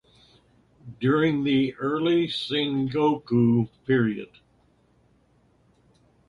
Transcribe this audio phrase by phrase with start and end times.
[0.99, 4.31] During the early Sengoku period.